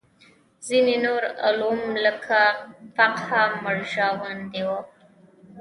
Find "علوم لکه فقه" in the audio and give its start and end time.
1.45-3.41